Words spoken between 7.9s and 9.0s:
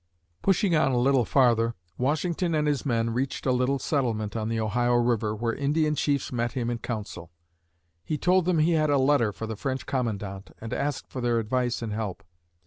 He told them he had a